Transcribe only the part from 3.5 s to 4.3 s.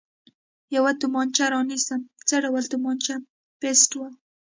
پېسټول.